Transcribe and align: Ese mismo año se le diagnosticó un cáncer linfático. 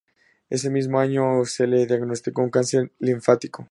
Ese 0.49 0.71
mismo 0.71 0.99
año 0.99 1.45
se 1.45 1.67
le 1.67 1.85
diagnosticó 1.85 2.41
un 2.41 2.49
cáncer 2.49 2.91
linfático. 2.97 3.59